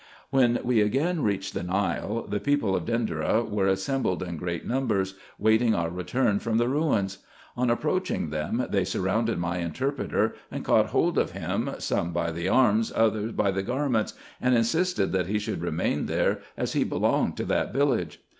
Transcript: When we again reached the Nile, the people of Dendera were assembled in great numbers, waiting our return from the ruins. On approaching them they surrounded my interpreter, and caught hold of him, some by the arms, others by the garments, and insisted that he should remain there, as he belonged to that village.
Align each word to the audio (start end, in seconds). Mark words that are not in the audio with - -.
When 0.31 0.57
we 0.63 0.81
again 0.81 1.21
reached 1.21 1.53
the 1.53 1.61
Nile, 1.61 2.25
the 2.27 2.39
people 2.39 2.75
of 2.75 2.85
Dendera 2.85 3.47
were 3.47 3.67
assembled 3.67 4.23
in 4.23 4.35
great 4.35 4.65
numbers, 4.65 5.13
waiting 5.37 5.75
our 5.75 5.91
return 5.91 6.39
from 6.39 6.57
the 6.57 6.67
ruins. 6.67 7.19
On 7.55 7.69
approaching 7.69 8.31
them 8.31 8.65
they 8.71 8.83
surrounded 8.83 9.37
my 9.37 9.59
interpreter, 9.59 10.33
and 10.49 10.65
caught 10.65 10.87
hold 10.87 11.19
of 11.19 11.33
him, 11.33 11.69
some 11.77 12.13
by 12.13 12.31
the 12.31 12.49
arms, 12.49 12.91
others 12.95 13.31
by 13.33 13.51
the 13.51 13.61
garments, 13.61 14.15
and 14.41 14.55
insisted 14.55 15.11
that 15.11 15.27
he 15.27 15.37
should 15.37 15.61
remain 15.61 16.07
there, 16.07 16.39
as 16.57 16.73
he 16.73 16.83
belonged 16.83 17.37
to 17.37 17.45
that 17.45 17.71
village. 17.71 18.21